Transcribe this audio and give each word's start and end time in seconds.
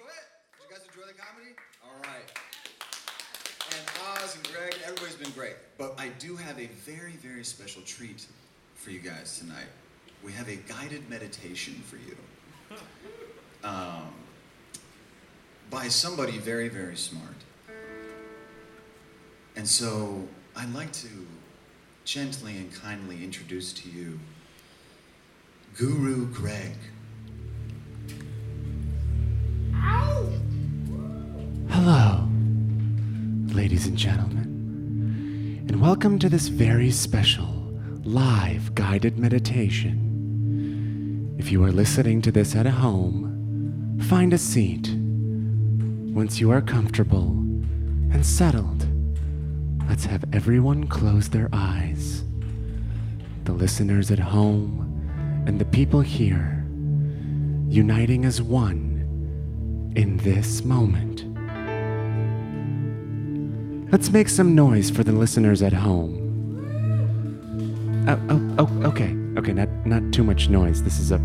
enjoy 0.00 0.12
it? 0.12 0.26
Did 0.56 0.68
you 0.68 0.76
guys 0.76 0.86
enjoy 0.86 1.06
the 1.06 1.18
comedy? 1.18 1.54
All 1.84 2.00
right. 2.02 2.26
And 3.72 4.24
Oz 4.24 4.34
and 4.36 4.48
Greg, 4.52 4.74
everybody's 4.84 5.16
been 5.16 5.32
great. 5.32 5.56
But 5.78 5.94
I 5.98 6.08
do 6.18 6.36
have 6.36 6.58
a 6.58 6.66
very, 6.66 7.12
very 7.12 7.44
special 7.44 7.82
treat 7.82 8.26
for 8.74 8.90
you 8.90 9.00
guys 9.00 9.38
tonight. 9.38 9.68
We 10.24 10.32
have 10.32 10.48
a 10.48 10.56
guided 10.56 11.08
meditation 11.08 11.74
for 11.86 11.96
you. 11.96 12.16
Um, 13.62 14.14
by 15.68 15.88
somebody 15.88 16.38
very, 16.38 16.70
very 16.70 16.96
smart. 16.96 17.36
And 19.54 19.68
so 19.68 20.26
I'd 20.56 20.72
like 20.72 20.90
to 20.92 21.26
gently 22.06 22.56
and 22.56 22.74
kindly 22.74 23.22
introduce 23.22 23.74
to 23.74 23.90
you 23.90 24.18
Guru 25.76 26.24
Greg. 26.28 26.72
Ladies 33.80 33.88
and 33.88 33.96
gentlemen, 33.96 35.64
and 35.66 35.80
welcome 35.80 36.18
to 36.18 36.28
this 36.28 36.48
very 36.48 36.90
special 36.90 37.48
live 38.04 38.74
guided 38.74 39.18
meditation. 39.18 39.96
If 41.38 41.50
you 41.50 41.64
are 41.64 41.72
listening 41.72 42.20
to 42.22 42.30
this 42.30 42.54
at 42.54 42.66
home, 42.66 43.98
find 44.02 44.34
a 44.34 44.38
seat. 44.38 44.90
Once 46.14 46.40
you 46.40 46.50
are 46.50 46.60
comfortable 46.60 47.30
and 48.12 48.26
settled, 48.26 48.86
let's 49.88 50.04
have 50.04 50.26
everyone 50.30 50.86
close 50.86 51.30
their 51.30 51.48
eyes. 51.50 52.22
The 53.44 53.52
listeners 53.52 54.10
at 54.10 54.18
home 54.18 55.42
and 55.46 55.58
the 55.58 55.64
people 55.64 56.02
here, 56.02 56.66
uniting 57.66 58.26
as 58.26 58.42
one 58.42 59.94
in 59.96 60.18
this 60.18 60.66
moment. 60.66 61.29
Let's 63.92 64.10
make 64.12 64.28
some 64.28 64.54
noise 64.54 64.88
for 64.88 65.02
the 65.02 65.10
listeners 65.10 65.62
at 65.62 65.72
home. 65.72 66.28
Oh, 68.06 68.20
oh, 68.30 68.54
oh, 68.60 68.88
okay, 68.88 69.16
okay, 69.36 69.52
not, 69.52 69.68
not 69.84 70.12
too 70.12 70.22
much 70.22 70.48
noise. 70.48 70.80
This 70.80 71.00
is 71.00 71.10
a 71.10 71.18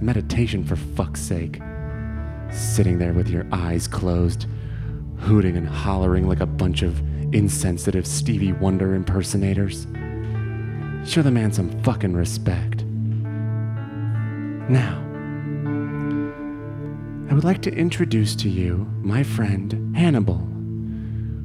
meditation 0.00 0.64
for 0.64 0.76
fuck's 0.76 1.20
sake. 1.20 1.60
Sitting 2.52 2.98
there 2.98 3.12
with 3.12 3.28
your 3.28 3.44
eyes 3.50 3.88
closed, 3.88 4.46
hooting 5.18 5.56
and 5.56 5.68
hollering 5.68 6.28
like 6.28 6.38
a 6.38 6.46
bunch 6.46 6.82
of 6.82 7.00
insensitive 7.34 8.06
Stevie 8.06 8.52
Wonder 8.52 8.94
impersonators. 8.94 9.88
Show 11.04 11.22
the 11.22 11.32
man 11.32 11.50
some 11.50 11.70
fucking 11.82 12.12
respect. 12.14 12.84
Now, 14.70 15.02
I 17.28 17.34
would 17.34 17.42
like 17.42 17.62
to 17.62 17.74
introduce 17.74 18.36
to 18.36 18.48
you 18.48 18.88
my 19.02 19.24
friend 19.24 19.96
Hannibal, 19.96 20.46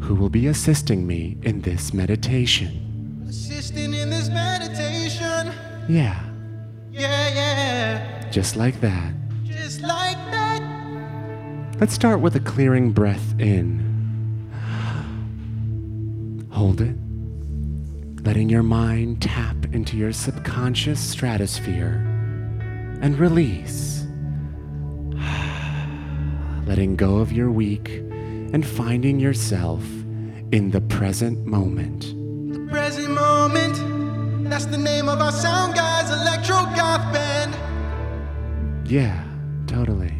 who 0.00 0.14
will 0.14 0.28
be 0.30 0.46
assisting 0.46 1.06
me 1.06 1.36
in 1.42 1.60
this 1.62 1.92
meditation. 1.92 3.24
Assisting 3.28 3.92
in 3.94 4.10
this 4.10 4.28
meditation. 4.28 5.52
Yeah, 5.88 6.22
Yeah, 6.90 7.28
yeah. 7.34 8.30
just 8.30 8.56
like 8.56 8.80
that. 8.80 9.12
Just 9.44 9.80
like 9.82 10.16
that. 10.30 10.62
Let's 11.80 11.94
start 11.94 12.20
with 12.20 12.36
a 12.36 12.40
clearing 12.40 12.92
breath 12.92 13.34
in. 13.38 13.86
Hold 16.50 16.80
it, 16.80 16.96
letting 18.24 18.48
your 18.48 18.62
mind 18.64 19.22
tap 19.22 19.56
into 19.72 19.96
your 19.96 20.12
subconscious 20.12 20.98
stratosphere 21.00 22.02
and 23.00 23.16
release. 23.18 24.04
Letting 26.66 26.96
go 26.96 27.18
of 27.18 27.32
your 27.32 27.50
week 27.50 28.02
and 28.52 28.66
finding 28.66 29.20
yourself 29.20 29.82
in 30.52 30.70
the 30.70 30.80
present 30.80 31.46
moment. 31.46 32.14
The 32.52 32.66
present 32.70 33.10
moment. 33.10 34.48
That's 34.48 34.66
the 34.66 34.78
name 34.78 35.08
of 35.08 35.20
our 35.20 35.32
sound 35.32 35.74
guys, 35.74 36.10
Electro 36.10 36.56
Goth 36.74 37.12
Band. 37.12 37.54
Yeah, 38.90 39.22
totally. 39.66 40.14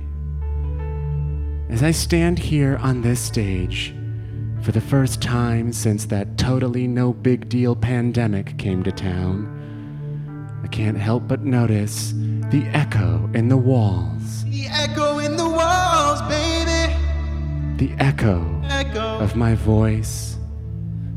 As 1.71 1.83
I 1.83 1.91
stand 1.91 2.39
here 2.39 2.77
on 2.79 3.03
this 3.03 3.21
stage, 3.21 3.95
for 4.63 4.73
the 4.73 4.81
first 4.81 5.23
time 5.23 5.73
since 5.73 6.05
that 6.07 6.37
totally 6.37 6.87
no 6.87 7.13
big 7.13 7.49
deal 7.49 7.75
pandemic 7.77 8.59
came 8.59 8.83
to 8.83 8.93
town, 8.93 9.55
I 10.63 10.67
can't 10.67 10.99
help 10.99 11.29
but 11.29 11.45
notice 11.45 12.13
the 12.51 12.65
echo 12.75 13.31
in 13.35 13.49
the 13.49 13.57
walls, 13.57 14.45
The 14.45 14.67
echo 14.69 15.08
echo 18.19 18.61
Echo. 18.65 19.19
of 19.21 19.37
my 19.37 19.55
voice, 19.55 20.37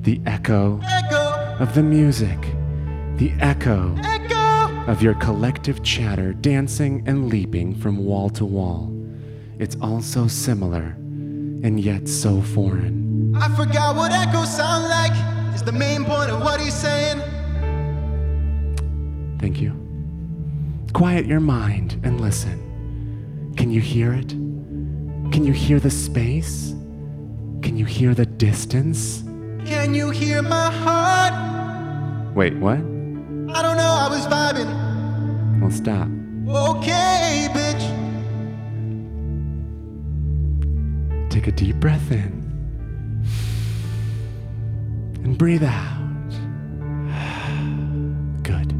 the 0.01 0.22
echo 0.28 0.79
Echo. 0.84 1.56
of 1.59 1.73
the 1.73 1.81
music, 1.81 2.38
the 3.17 3.31
echo 3.39 3.95
Echo. 4.03 4.84
of 4.91 5.01
your 5.01 5.16
collective 5.16 5.81
chatter 5.81 6.31
dancing 6.34 7.03
and 7.07 7.28
leaping 7.28 7.73
from 7.73 7.97
wall 8.06 8.29
to 8.29 8.45
wall. 8.45 8.94
It's 9.57 9.75
all 9.81 10.01
so 10.03 10.28
similar 10.28 10.95
and 11.63 11.79
yet 11.79 12.07
so 12.07 12.40
foreign. 12.40 13.35
I 13.35 13.50
forgot 13.56 13.95
what 13.95 14.11
echoes 14.11 14.56
sound 14.56 14.84
like. 14.88 15.11
Is 15.56 15.63
the 15.63 15.72
main 15.72 16.06
point 16.06 16.29
of 16.29 16.41
what 16.41 16.61
he's 16.61 16.73
saying. 16.75 17.19
Thank 19.40 19.59
you. 19.59 19.73
Quiet 20.94 21.25
your 21.25 21.40
mind 21.40 22.00
and 22.03 22.22
listen. 22.22 23.53
Can 23.57 23.72
you 23.72 23.81
hear 23.81 24.13
it? 24.13 24.29
Can 25.31 25.45
you 25.45 25.53
hear 25.53 25.79
the 25.79 25.90
space? 25.90 26.75
Can 27.61 27.77
you 27.77 27.85
hear 27.85 28.13
the 28.13 28.25
distance? 28.25 29.23
Can 29.66 29.94
you 29.94 30.09
hear 30.09 30.41
my 30.41 30.72
heart? 30.72 32.35
Wait, 32.35 32.55
what? 32.57 32.77
I 32.77 33.61
don't 33.61 33.77
know, 33.77 33.94
I 33.94 34.07
was 34.09 34.25
vibing. 34.27 35.61
Well, 35.61 35.69
stop. 35.72 36.07
Okay, 36.47 37.47
bitch. 37.53 38.09
Take 41.29 41.47
a 41.47 41.51
deep 41.51 41.75
breath 41.77 42.11
in 42.11 42.41
and 45.23 45.38
breathe 45.38 45.63
out. 45.63 45.99
Good. 48.43 48.72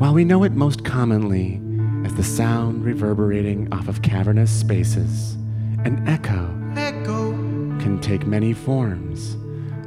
While 0.00 0.14
we 0.14 0.24
know 0.24 0.42
it 0.44 0.52
most 0.52 0.84
commonly 0.84 1.60
as 2.04 2.14
the 2.14 2.24
sound 2.24 2.84
reverberating 2.84 3.72
off 3.72 3.88
of 3.88 4.00
cavernous 4.02 4.50
spaces, 4.50 5.36
an 5.84 6.06
echo 6.06 6.54
Echo. 6.76 7.32
can 7.80 7.98
take 8.00 8.26
many 8.26 8.52
forms. 8.52 9.36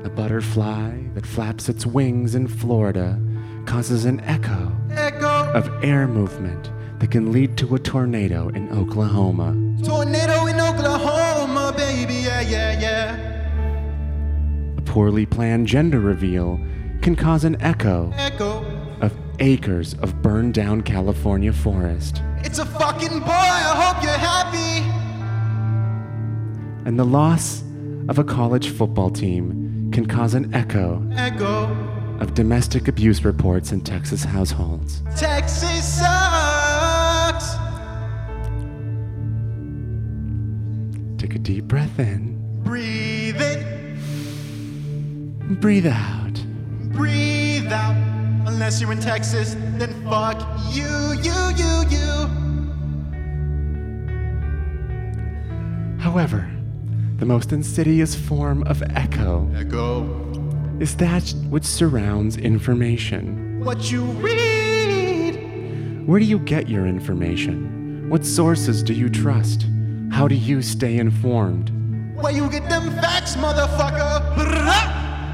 A 0.03 0.09
butterfly 0.09 0.97
that 1.13 1.25
flaps 1.25 1.69
its 1.69 1.85
wings 1.85 2.35
in 2.35 2.47
Florida 2.47 3.19
causes 3.65 4.05
an 4.05 4.19
echo 4.21 4.71
Echo. 4.91 5.51
of 5.53 5.69
air 5.83 6.07
movement 6.07 6.71
that 6.99 7.11
can 7.11 7.31
lead 7.31 7.57
to 7.57 7.75
a 7.75 7.79
tornado 7.79 8.49
in 8.49 8.69
Oklahoma. 8.71 9.55
Tornado 9.83 10.45
in 10.47 10.59
Oklahoma, 10.59 11.73
baby. 11.75 12.13
Yeah, 12.15 12.41
yeah, 12.41 12.79
yeah. 12.79 14.75
A 14.77 14.81
poorly 14.81 15.25
planned 15.25 15.67
gender 15.67 15.99
reveal 15.99 16.59
can 17.01 17.15
cause 17.15 17.43
an 17.43 17.61
echo 17.61 18.11
Echo. 18.15 18.63
of 19.01 19.13
acres 19.39 19.93
of 19.95 20.21
burned 20.21 20.53
down 20.53 20.81
California 20.81 21.51
forest. 21.53 22.21
It's 22.45 22.59
a 22.59 22.65
fucking 22.65 23.19
boy. 23.19 23.25
And 26.85 26.99
the 26.99 27.05
loss 27.05 27.63
of 28.09 28.19
a 28.19 28.23
college 28.23 28.69
football 28.69 29.09
team 29.09 29.89
can 29.93 30.05
cause 30.05 30.33
an 30.33 30.53
echo 30.53 31.01
Echo. 31.13 31.65
of 32.19 32.33
domestic 32.33 32.87
abuse 32.87 33.23
reports 33.23 33.71
in 33.71 33.81
Texas 33.81 34.23
households. 34.23 35.01
Texas 35.15 35.99
sucks. 35.99 37.55
Take 41.17 41.35
a 41.35 41.39
deep 41.39 41.65
breath 41.65 41.97
in, 41.99 42.39
Breathe 42.63 43.41
in. 43.41 43.97
breathe 45.61 45.87
out. 45.87 46.33
Breathe 46.91 47.71
out. 47.71 47.95
Unless 48.45 48.81
you're 48.81 48.91
in 48.91 48.99
Texas, 48.99 49.55
then 49.77 49.93
fuck 50.03 50.37
you, 50.73 50.83
you, 51.23 51.33
you, 51.55 51.83
you. 51.89 52.27
However, 55.99 56.49
the 57.23 57.27
most 57.29 57.53
insidious 57.53 58.13
form 58.13 58.63
of 58.63 58.83
echo 58.97 59.49
Echo. 59.55 60.03
is 60.81 60.97
that 60.97 61.33
which 61.49 61.63
surrounds 61.63 62.35
information. 62.35 63.61
What 63.63 63.89
you 63.89 64.03
read. 64.27 66.05
Where 66.05 66.19
do 66.19 66.25
you 66.25 66.39
get 66.39 66.67
your 66.67 66.85
information? 66.85 68.09
What 68.09 68.25
sources 68.25 68.83
do 68.83 68.93
you 68.93 69.07
trust? 69.07 69.67
How 70.11 70.27
do 70.27 70.35
you 70.35 70.61
stay 70.61 70.97
informed? 70.97 71.71
Where 72.21 72.33
you 72.33 72.49
get 72.49 72.67
them 72.67 72.91
facts, 72.99 73.37
motherfucker. 73.37 74.19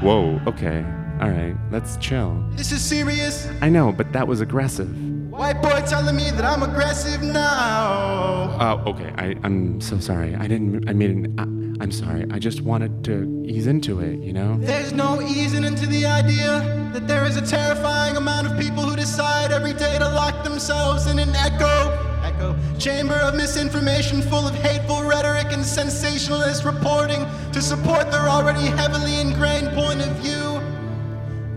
Whoa, 0.02 0.40
okay. 0.46 0.84
All 1.20 1.28
right, 1.28 1.56
let's 1.72 1.96
chill. 1.96 2.40
This 2.52 2.70
is 2.70 2.84
serious. 2.84 3.48
I 3.62 3.68
know, 3.68 3.90
but 3.90 4.12
that 4.12 4.28
was 4.28 4.40
aggressive. 4.40 4.88
White 5.30 5.60
boy 5.60 5.82
telling 5.88 6.14
me 6.14 6.30
that 6.30 6.44
I'm 6.44 6.62
aggressive 6.62 7.22
now. 7.22 8.56
Oh, 8.60 8.90
okay. 8.90 9.12
I, 9.16 9.36
I'm 9.42 9.80
so 9.80 9.98
sorry. 9.98 10.34
I 10.34 10.46
didn't. 10.46 10.88
I 10.88 10.92
made 10.92 11.10
an. 11.10 11.34
I, 11.38 11.59
I'm 11.80 11.90
sorry. 11.90 12.26
I 12.30 12.38
just 12.38 12.60
wanted 12.60 13.02
to 13.04 13.42
ease 13.46 13.66
into 13.66 14.00
it. 14.00 14.20
You 14.20 14.34
know. 14.34 14.58
There's 14.60 14.92
no 14.92 15.22
easing 15.22 15.64
into 15.64 15.86
the 15.86 16.04
idea 16.04 16.90
that 16.92 17.08
there 17.08 17.24
is 17.24 17.38
a 17.38 17.46
terrifying 17.46 18.18
amount 18.18 18.46
of 18.46 18.58
people 18.60 18.82
who 18.82 18.94
decide 18.94 19.50
every 19.50 19.72
day 19.72 19.98
to 19.98 20.04
lock 20.04 20.44
themselves 20.44 21.06
in 21.06 21.18
an 21.18 21.30
echo, 21.34 21.90
echo 22.22 22.54
chamber 22.78 23.14
of 23.14 23.34
misinformation 23.34 24.20
full 24.20 24.46
of 24.46 24.54
hateful 24.56 25.02
rhetoric 25.04 25.46
and 25.52 25.64
sensationalist 25.64 26.64
reporting 26.64 27.26
to 27.52 27.62
support 27.62 28.10
their 28.10 28.28
already 28.28 28.66
heavily 28.76 29.18
ingrained 29.18 29.68
point 29.72 30.02
of 30.02 30.14
view. 30.16 30.60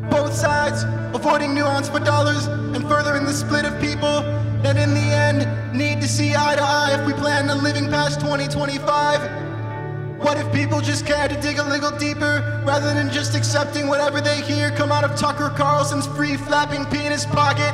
Both 0.09 0.33
sides 0.33 0.85
avoiding 1.13 1.53
nuance 1.53 1.89
for 1.89 1.99
dollars 1.99 2.47
and 2.47 2.87
furthering 2.87 3.25
the 3.25 3.33
split 3.33 3.65
of 3.65 3.77
people 3.81 4.21
that 4.63 4.77
in 4.77 4.93
the 4.93 5.01
end 5.01 5.77
need 5.77 5.99
to 5.99 6.07
see 6.07 6.33
eye 6.33 6.55
to 6.55 6.63
eye 6.63 6.97
if 6.97 7.05
we 7.05 7.11
plan 7.11 7.49
on 7.49 7.61
living 7.61 7.89
past 7.89 8.21
2025. 8.21 9.43
What 10.23 10.37
if 10.37 10.49
people 10.53 10.79
just 10.79 11.05
cared 11.05 11.31
to 11.31 11.41
dig 11.41 11.57
a 11.57 11.63
little 11.67 11.91
deeper 11.97 12.63
rather 12.65 12.93
than 12.93 13.11
just 13.11 13.35
accepting 13.35 13.89
whatever 13.89 14.21
they 14.21 14.41
hear 14.41 14.71
come 14.71 14.89
out 14.89 15.03
of 15.03 15.17
Tucker 15.17 15.49
Carlson's 15.49 16.07
free 16.07 16.37
flapping 16.37 16.85
penis 16.85 17.25
pocket? 17.25 17.73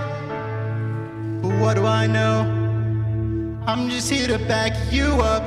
But 1.44 1.60
what 1.60 1.76
do 1.76 1.86
I 1.86 2.08
know? 2.08 2.42
I'm 3.68 3.88
just 3.88 4.10
here 4.10 4.28
to 4.28 4.40
back 4.48 4.74
you 4.92 5.06
up. 5.22 5.44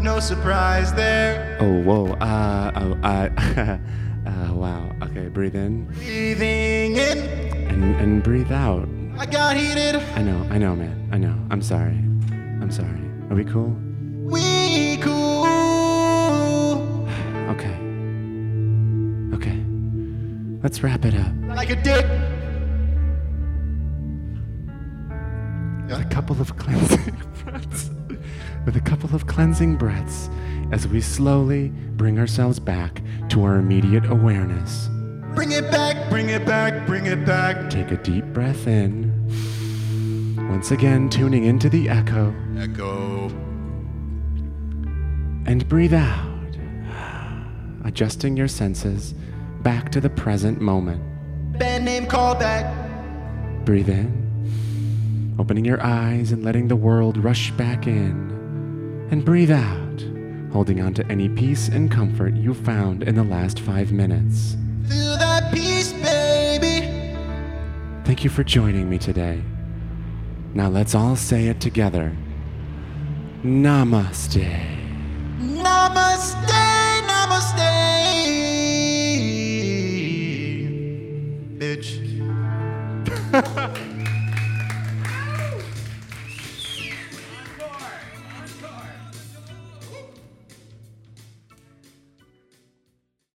No 0.00 0.18
surprise 0.18 0.94
there. 0.94 1.58
Oh, 1.60 1.82
whoa. 1.82 2.12
Uh. 2.14 2.72
Oh. 2.74 2.92
Uh. 3.02 3.28
uh. 4.26 4.54
Wow. 4.54 4.90
Okay. 5.02 5.28
Breathe 5.28 5.54
in 5.54 5.84
Breathing 5.84 6.96
in, 6.96 7.18
and 7.68 7.96
and 7.96 8.22
breathe 8.22 8.50
out. 8.50 8.88
I 9.18 9.26
got 9.26 9.58
heated. 9.58 9.96
I 10.16 10.22
know. 10.22 10.46
I 10.48 10.56
know, 10.56 10.74
man. 10.74 11.10
I 11.12 11.18
know. 11.18 11.36
I'm 11.50 11.60
sorry. 11.60 11.98
I'm 12.62 12.70
sorry. 12.70 13.02
Are 13.28 13.36
we 13.36 13.44
cool? 13.44 13.76
Okay. 17.50 17.76
Okay. 19.34 19.60
Let's 20.62 20.82
wrap 20.82 21.04
it 21.04 21.14
up. 21.14 21.32
Like 21.56 21.70
a 21.70 21.82
dick. 21.82 22.06
with 25.88 26.00
a 26.00 26.08
couple 26.08 26.40
of 26.40 26.56
cleansing 26.56 27.20
breaths. 27.44 27.90
With 28.64 28.76
a 28.76 28.80
couple 28.80 29.14
of 29.14 29.26
cleansing 29.26 29.76
breaths 29.76 30.30
as 30.70 30.86
we 30.86 31.00
slowly 31.00 31.70
bring 31.96 32.18
ourselves 32.18 32.60
back 32.60 33.02
to 33.30 33.42
our 33.42 33.56
immediate 33.56 34.06
awareness. 34.06 34.88
Bring 35.34 35.50
it 35.50 35.68
back, 35.70 36.08
bring 36.08 36.28
it 36.28 36.46
back, 36.46 36.86
bring 36.86 37.06
it 37.06 37.26
back. 37.26 37.70
Take 37.70 37.90
a 37.90 37.96
deep 37.96 38.24
breath 38.26 38.68
in. 38.68 39.10
Once 40.48 40.70
again, 40.70 41.08
tuning 41.08 41.44
into 41.44 41.68
the 41.68 41.88
echo. 41.88 42.34
Echo. 42.56 43.28
And 45.46 45.68
breathe 45.68 45.94
out. 45.94 46.29
Adjusting 47.84 48.36
your 48.36 48.48
senses 48.48 49.14
back 49.62 49.90
to 49.92 50.00
the 50.00 50.10
present 50.10 50.60
moment. 50.60 51.02
Band 51.58 51.84
name 51.84 52.06
callback. 52.06 52.74
Breathe 53.64 53.88
in, 53.88 55.36
opening 55.38 55.64
your 55.64 55.82
eyes 55.82 56.32
and 56.32 56.44
letting 56.44 56.68
the 56.68 56.76
world 56.76 57.16
rush 57.18 57.50
back 57.52 57.86
in. 57.86 59.08
And 59.10 59.24
breathe 59.24 59.50
out, 59.50 60.04
holding 60.52 60.80
on 60.80 60.94
to 60.94 61.06
any 61.06 61.28
peace 61.28 61.68
and 61.68 61.90
comfort 61.90 62.34
you 62.34 62.54
found 62.54 63.02
in 63.02 63.14
the 63.14 63.24
last 63.24 63.60
five 63.60 63.92
minutes. 63.92 64.56
Feel 64.88 65.16
that 65.18 65.52
peace, 65.52 65.92
baby. 65.92 66.86
Thank 68.04 68.24
you 68.24 68.30
for 68.30 68.44
joining 68.44 68.88
me 68.88 68.98
today. 68.98 69.42
Now 70.54 70.68
let's 70.68 70.94
all 70.94 71.16
say 71.16 71.46
it 71.46 71.60
together 71.60 72.16
Namaste. 73.44 74.44
Namaste, 75.38 76.69
namaste. 77.40 77.70
Bitch. 81.58 82.00